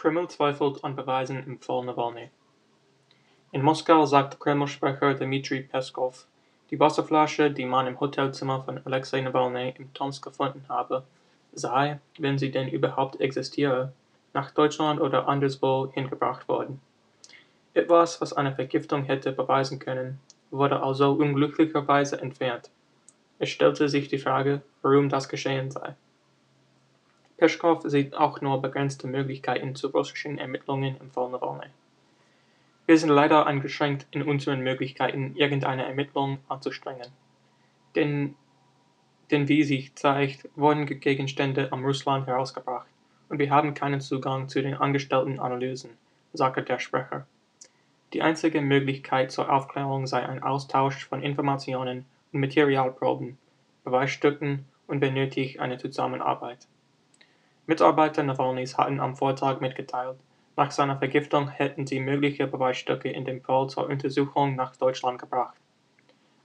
Kreml 0.00 0.28
zweifelt 0.28 0.82
an 0.82 0.96
Beweisen 0.96 1.44
im 1.44 1.60
Fall 1.60 1.84
Nawalny. 1.84 2.30
In 3.52 3.60
Moskau 3.60 4.06
sagte 4.06 4.38
Kreml-Sprecher 4.38 5.12
Dmitri 5.12 5.60
Peskov, 5.60 6.26
die 6.70 6.80
Wasserflasche, 6.80 7.50
die 7.50 7.66
man 7.66 7.86
im 7.86 8.00
Hotelzimmer 8.00 8.62
von 8.62 8.80
Alexei 8.86 9.20
Nawalny 9.20 9.74
im 9.76 9.92
Tomsk 9.92 10.24
gefunden 10.24 10.64
habe, 10.70 11.04
sei, 11.52 12.00
wenn 12.18 12.38
sie 12.38 12.50
denn 12.50 12.68
überhaupt 12.68 13.20
existiere, 13.20 13.92
nach 14.32 14.52
Deutschland 14.52 15.02
oder 15.02 15.28
anderswo 15.28 15.92
hingebracht 15.92 16.48
worden. 16.48 16.80
Etwas, 17.74 18.22
was 18.22 18.32
eine 18.32 18.54
Vergiftung 18.54 19.02
hätte 19.04 19.32
beweisen 19.32 19.80
können, 19.80 20.18
wurde 20.50 20.82
also 20.82 21.12
unglücklicherweise 21.12 22.18
entfernt. 22.22 22.70
Es 23.38 23.50
stellte 23.50 23.90
sich 23.90 24.08
die 24.08 24.16
Frage, 24.16 24.62
warum 24.80 25.10
das 25.10 25.28
geschehen 25.28 25.70
sei. 25.70 25.94
Peschkow 27.40 27.80
sieht 27.86 28.14
auch 28.14 28.42
nur 28.42 28.60
begrenzte 28.60 29.06
Möglichkeiten 29.06 29.74
zu 29.74 29.88
russischen 29.88 30.36
Ermittlungen 30.36 30.96
im 31.00 31.10
Nawalny. 31.16 31.70
Wir 32.84 32.98
sind 32.98 33.08
leider 33.08 33.46
eingeschränkt 33.46 34.06
in 34.10 34.24
unseren 34.24 34.60
Möglichkeiten, 34.60 35.34
irgendeine 35.36 35.86
Ermittlung 35.86 36.40
anzustrengen. 36.48 37.08
Denn, 37.94 38.34
denn 39.30 39.48
wie 39.48 39.62
sich 39.62 39.94
zeigt, 39.94 40.50
wurden 40.54 40.84
Gegenstände 40.84 41.72
am 41.72 41.82
Russland 41.82 42.26
herausgebracht 42.26 42.86
und 43.30 43.38
wir 43.38 43.48
haben 43.48 43.72
keinen 43.72 44.02
Zugang 44.02 44.50
zu 44.50 44.60
den 44.60 44.74
angestellten 44.74 45.40
Analysen, 45.40 45.92
sagte 46.34 46.62
der 46.62 46.78
Sprecher. 46.78 47.26
Die 48.12 48.20
einzige 48.20 48.60
Möglichkeit 48.60 49.32
zur 49.32 49.50
Aufklärung 49.50 50.06
sei 50.06 50.28
ein 50.28 50.42
Austausch 50.42 51.06
von 51.06 51.22
Informationen 51.22 52.04
und 52.34 52.40
Materialproben, 52.40 53.38
Beweisstücken 53.82 54.66
und 54.86 55.00
wenn 55.00 55.14
nötig 55.14 55.58
eine 55.58 55.78
Zusammenarbeit. 55.78 56.66
Mitarbeiter 57.70 58.24
Nawalnys 58.24 58.76
hatten 58.76 58.98
am 58.98 59.14
Vortag 59.14 59.60
mitgeteilt, 59.60 60.16
nach 60.56 60.72
seiner 60.72 60.98
Vergiftung 60.98 61.48
hätten 61.50 61.86
sie 61.86 62.00
mögliche 62.00 62.48
Beweisstücke 62.48 63.08
in 63.08 63.24
dem 63.24 63.40
Fall 63.42 63.68
zur 63.68 63.86
Untersuchung 63.86 64.56
nach 64.56 64.74
Deutschland 64.74 65.20
gebracht. 65.20 65.54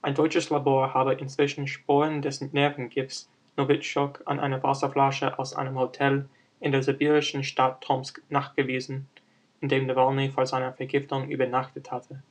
Ein 0.03 0.13
deutsches 0.13 0.51
Labor 0.51 0.93
habe 0.93 1.13
inzwischen 1.13 1.65
Spuren 1.65 2.21
des 2.21 2.41
Nervengifts 2.41 3.27
Novichok 3.57 4.21
an 4.25 4.39
einer 4.39 4.61
Wasserflasche 4.61 5.39
aus 5.39 5.55
einem 5.55 5.79
Hotel 5.79 6.29
in 6.59 6.71
der 6.71 6.83
sibirischen 6.83 7.43
Stadt 7.43 7.81
Tomsk 7.81 8.21
nachgewiesen, 8.29 9.07
in 9.61 9.69
dem 9.69 9.87
Nawalny 9.87 10.29
vor 10.29 10.45
seiner 10.45 10.73
Vergiftung 10.73 11.27
übernachtet 11.31 11.91
hatte. 11.91 12.21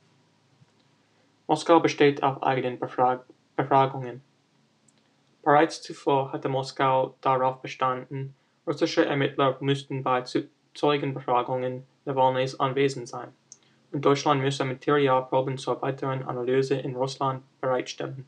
Moskau 1.47 1.81
besteht 1.81 2.23
auf 2.23 2.41
eigenen 2.41 2.79
Befrag 2.79 3.25
Befragungen. 3.57 4.21
Bereits 5.43 5.81
zuvor 5.81 6.31
hatte 6.31 6.47
Moskau 6.47 7.13
darauf 7.19 7.61
bestanden, 7.61 8.33
Russische 8.67 9.05
Ermittler 9.05 9.57
müssten 9.59 10.01
bei 10.01 10.23
Zeugenbefragungen 10.73 11.83
Nawalnys 12.05 12.59
anwesend 12.59 13.07
sein, 13.07 13.29
und 13.91 14.03
Deutschland 14.03 14.41
müsse 14.41 14.65
Materialproben 14.65 15.57
zur 15.57 15.81
weiteren 15.81 16.23
Analyse 16.23 16.75
in 16.75 16.95
Russland 16.95 17.43
bereitstellen. 17.61 18.25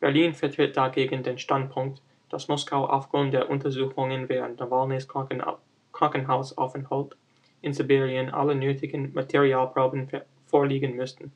Berlin 0.00 0.34
vertritt 0.34 0.76
dagegen 0.76 1.22
den 1.22 1.38
Standpunkt, 1.38 2.00
dass 2.30 2.48
Moskau 2.48 2.86
aufgrund 2.86 3.32
der 3.32 3.48
Untersuchungen 3.50 4.28
während 4.28 4.60
Nawalnys 4.60 5.08
Krankenhausaufenthalt 5.92 7.16
in 7.62 7.72
Sibirien 7.72 8.30
alle 8.30 8.54
nötigen 8.54 9.12
Materialproben 9.14 10.08
vorliegen 10.46 10.96
müssten. 10.96 11.32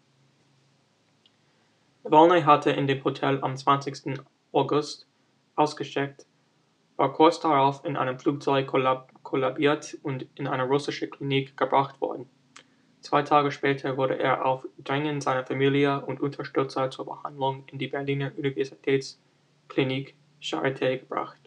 Nawalny 2.04 2.42
hatte 2.42 2.70
in 2.70 2.86
dem 2.86 3.04
Hotel 3.04 3.38
am 3.42 3.56
20. 3.56 4.18
August 4.52 5.06
ausgecheckt 5.56 6.26
war 6.98 7.12
kurz 7.12 7.38
darauf 7.38 7.84
in 7.84 7.96
einem 7.96 8.18
Flugzeug 8.18 8.66
kollabiert 9.22 9.96
und 10.02 10.26
in 10.34 10.48
eine 10.48 10.64
russische 10.64 11.08
Klinik 11.08 11.56
gebracht 11.56 12.00
worden. 12.00 12.28
Zwei 13.00 13.22
Tage 13.22 13.52
später 13.52 13.96
wurde 13.96 14.18
er 14.18 14.44
auf 14.44 14.66
Drängen 14.78 15.20
seiner 15.20 15.46
Familie 15.46 16.04
und 16.04 16.20
Unterstützer 16.20 16.90
zur 16.90 17.06
Behandlung 17.06 17.62
in 17.70 17.78
die 17.78 17.86
Berliner 17.86 18.32
Universitätsklinik 18.36 20.16
Charité 20.42 20.98
gebracht. 20.98 21.38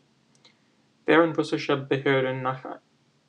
Während 1.05 1.37
russische 1.37 1.75
Behörden 1.75 2.41
nach 2.41 2.63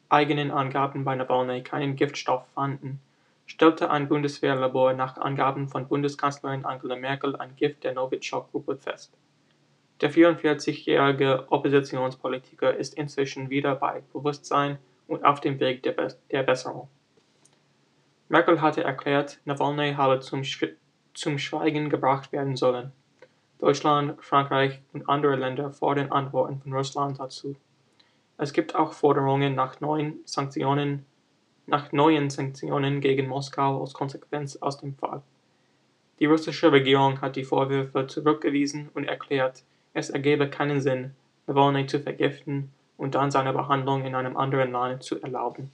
eigenen 0.09 0.53
Angaben 0.53 1.05
bei 1.05 1.17
Nawalny 1.17 1.63
keinen 1.63 1.97
Giftstoff 1.97 2.47
fanden, 2.55 3.01
stellte 3.47 3.91
ein 3.91 4.09
Bundeswehrlabor 4.09 4.93
nach 4.93 5.17
Angaben 5.17 5.69
von 5.69 5.89
Bundeskanzlerin 5.89 6.65
Angela 6.65 6.95
Merkel 6.95 7.35
ein 7.35 7.57
Gift 7.57 7.83
der 7.83 7.95
Novichok-Gruppe 7.95 8.77
fest. 8.77 9.13
Der 10.03 10.11
44-jährige 10.11 11.47
Oppositionspolitiker 11.49 12.75
ist 12.75 12.95
inzwischen 12.95 13.51
wieder 13.51 13.77
bei 13.77 14.03
Bewusstsein 14.13 14.79
und 15.07 15.25
auf 15.25 15.41
dem 15.41 15.61
Weg 15.61 15.85
der, 15.85 15.93
Be 15.93 16.09
der 16.33 16.43
Besserung. 16.43 16.89
Merkel 18.29 18.61
hatte 18.61 18.83
erklärt, 18.83 19.39
Nawalny 19.45 19.95
habe 19.95 20.19
zum, 20.19 20.43
Sch 20.43 20.65
zum 21.15 21.39
Schweigen 21.39 21.89
gebracht 21.89 22.33
werden 22.33 22.57
sollen. 22.57 22.91
Deutschland, 23.61 24.21
Frankreich 24.25 24.81
und 24.93 25.09
andere 25.09 25.37
Länder 25.37 25.71
fordern 25.71 26.11
Antworten 26.11 26.61
von 26.61 26.73
Russland 26.73 27.21
dazu. 27.21 27.55
Es 28.39 28.53
gibt 28.53 28.75
auch 28.75 28.95
Forderungen 28.95 29.55
nach 29.55 29.81
neuen 29.81 30.19
Sanktionen, 30.25 31.07
nach 31.67 31.93
neuen 31.93 32.29
Sanktionen 32.29 33.01
gegen 33.01 33.29
Moskau 33.29 33.81
als 33.81 33.93
Konsequenz 33.93 34.57
aus 34.57 34.79
dem 34.79 34.97
Fall. 34.97 35.23
Die 36.19 36.27
russische 36.27 36.73
Regierung 36.73 37.21
hat 37.21 37.37
die 37.37 37.45
Vorwürfe 37.45 38.09
zurückgewiesen 38.09 38.89
und 38.95 39.05
erklärt, 39.05 39.63
es 39.95 40.11
ergebe 40.11 40.49
keinen 40.49 40.81
Sinn, 40.81 41.15
Nawalny 41.47 41.87
zu 41.87 42.01
vergiften 42.01 42.71
und 42.97 43.15
dann 43.15 43.31
seine 43.31 43.53
Behandlung 43.53 44.05
in 44.05 44.15
einem 44.15 44.37
anderen 44.37 44.73
Land 44.73 45.03
zu 45.03 45.21
erlauben 45.21 45.71